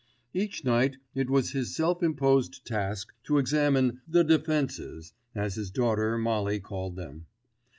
[0.33, 6.17] Each night it was his self imposed task to examine "the defences" as his daughter,
[6.17, 7.27] Mollie, called them.